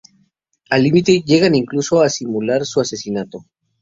Al 0.71 0.81
límite, 0.81 1.21
llegan 1.21 1.53
incluso 1.53 2.01
a 2.01 2.09
simular 2.09 2.65
su 2.65 2.81
asesinato. 2.81 3.45